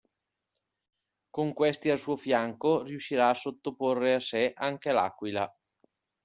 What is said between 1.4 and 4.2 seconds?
questi al suo fianco, riuscirà a sottoporre a